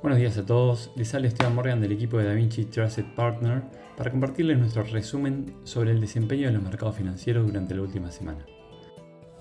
[0.00, 3.62] Buenos días a todos, les sale Esteban Morgan del equipo de DaVinci Trusted Partner
[3.96, 8.46] para compartirles nuestro resumen sobre el desempeño de los mercados financieros durante la última semana.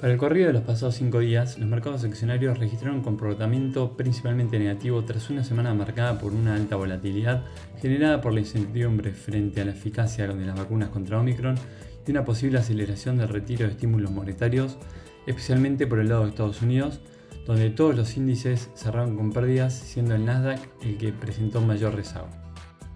[0.02, 4.58] Para el corrido de los pasados cinco días, los mercados accionarios registraron un comportamiento principalmente
[4.58, 7.44] negativo tras una semana marcada por una alta volatilidad
[7.80, 11.54] generada por la incertidumbre frente a la eficacia de las vacunas contra Omicron
[12.08, 14.80] y una posible aceleración del retiro de estímulos monetarios,
[15.28, 17.00] especialmente por el lado de Estados Unidos,
[17.48, 22.28] donde todos los índices cerraron con pérdidas, siendo el Nasdaq el que presentó mayor rezago.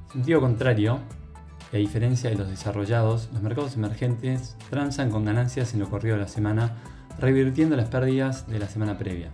[0.08, 1.00] En sentido contrario,
[1.72, 6.24] a diferencia de los desarrollados, los mercados emergentes transan con ganancias en lo corrido de
[6.24, 6.76] la semana,
[7.18, 9.32] revirtiendo las pérdidas de la semana previa.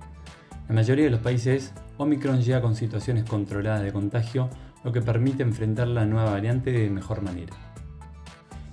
[0.54, 4.52] En la mayoría de los países, Omicron llega con situaciones controladas de contagio,
[4.84, 7.56] lo que permite enfrentar la nueva variante de mejor manera.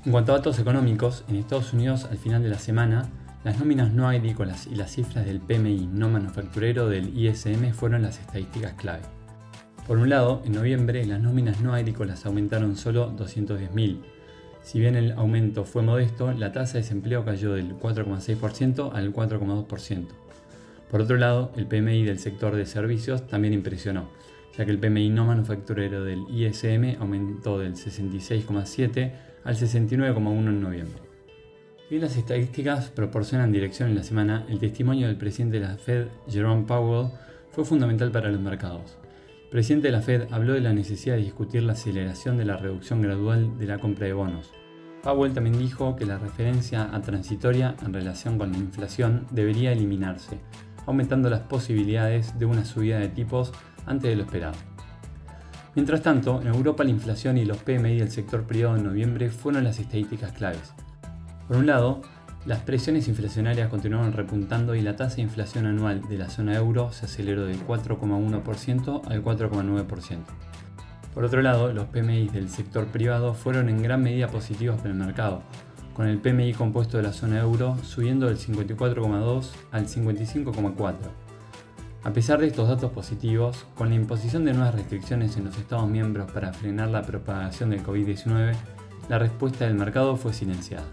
[0.05, 3.09] En cuanto a datos económicos, en Estados Unidos al final de la semana,
[3.45, 8.19] las nóminas no agrícolas y las cifras del PMI no manufacturero del ISM fueron las
[8.19, 9.03] estadísticas clave.
[9.87, 14.01] Por un lado, en noviembre las nóminas no agrícolas aumentaron solo 210.000.
[14.63, 20.07] Si bien el aumento fue modesto, la tasa de desempleo cayó del 4,6% al 4,2%.
[20.91, 24.09] Por otro lado, el PMI del sector de servicios también impresionó,
[24.57, 29.13] ya que el PMI no manufacturero del ISM aumentó del 66,7
[29.45, 31.14] al 69,1 en noviembre.
[31.87, 36.07] Si las estadísticas proporcionan dirección en la semana, el testimonio del presidente de la Fed,
[36.27, 37.11] Jerome Powell,
[37.51, 38.97] fue fundamental para los mercados.
[39.45, 42.57] El presidente de la Fed habló de la necesidad de discutir la aceleración de la
[42.57, 44.51] reducción gradual de la compra de bonos.
[45.03, 50.39] Powell también dijo que la referencia a transitoria en relación con la inflación debería eliminarse,
[50.87, 53.53] aumentando las posibilidades de una subida de tipos
[53.85, 54.57] antes de lo esperado.
[55.75, 59.65] Mientras tanto, en Europa la inflación y los PMI del sector privado en noviembre fueron
[59.65, 60.73] las estadísticas claves.
[61.49, 62.01] Por un lado,
[62.47, 66.93] las presiones inflacionarias continuaron repuntando y la tasa de inflación anual de la zona euro
[66.93, 70.19] se aceleró del 4,1% al 4,9%.
[71.15, 74.97] Por otro lado, los PMI del sector privado fueron en gran medida positivos para el
[74.97, 75.43] mercado,
[75.95, 80.95] con el PMI compuesto de la zona euro subiendo del 54,2 al 55,4.
[82.03, 85.89] A pesar de estos datos positivos, con la imposición de nuevas restricciones en los Estados
[85.89, 88.55] miembros para frenar la propagación del COVID-19,
[89.09, 90.85] la respuesta del mercado fue silenciada.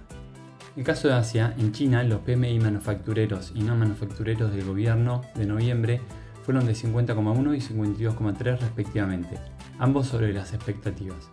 [0.73, 5.19] En el caso de Asia, en China los PMI manufactureros y no manufactureros del gobierno
[5.35, 5.99] de noviembre
[6.43, 9.37] fueron de 50,1 y 52,3 respectivamente,
[9.79, 11.29] ambos sobre las expectativas,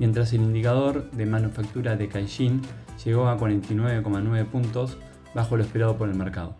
[0.00, 2.62] mientras el indicador de manufactura de Caixin
[3.04, 4.98] llegó a 49,9 puntos
[5.36, 6.56] bajo lo esperado por el mercado.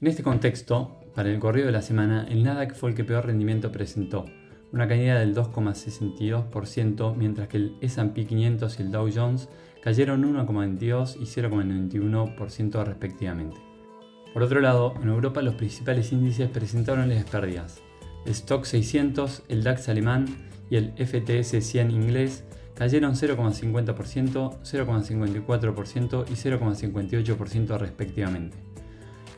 [0.00, 3.26] En este contexto, para el corrido de la semana, el Nasdaq fue el que peor
[3.26, 4.26] rendimiento presentó,
[4.74, 9.48] una caída del 2,62%, mientras que el SP 500 y el Dow Jones
[9.80, 13.56] cayeron 1,22 y 0,91% respectivamente.
[14.32, 17.82] Por otro lado, en Europa los principales índices presentaron las pérdidas.
[18.26, 20.26] El Stock 600, el DAX alemán
[20.68, 22.42] y el FTS 100 inglés
[22.74, 28.56] cayeron 0,50%, 0,54% y 0,58% respectivamente.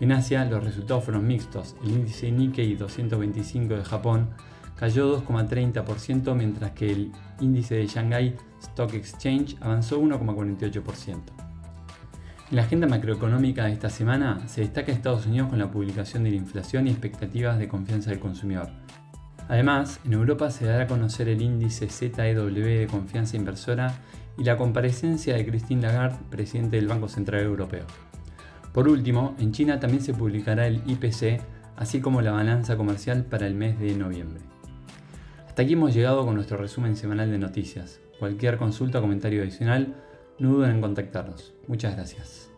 [0.00, 1.76] En Asia los resultados fueron mixtos.
[1.84, 4.30] El índice Nikkei 225 de Japón
[4.76, 11.46] cayó 2,30%, mientras que el índice de Shanghai Stock Exchange avanzó 1,48%.
[12.48, 16.30] En la agenda macroeconómica de esta semana se destaca Estados Unidos con la publicación de
[16.30, 18.70] la inflación y expectativas de confianza del consumidor.
[19.48, 23.94] Además, en Europa se dará a conocer el índice ZEW de confianza inversora
[24.38, 27.86] y la comparecencia de Christine Lagarde, presidente del Banco Central Europeo.
[28.72, 31.40] Por último, en China también se publicará el IPC,
[31.76, 34.55] así como la balanza comercial para el mes de noviembre.
[35.56, 37.98] Hasta aquí hemos llegado con nuestro resumen semanal de noticias.
[38.18, 39.94] Cualquier consulta o comentario adicional,
[40.38, 41.54] no duden en contactarnos.
[41.66, 42.50] Muchas gracias.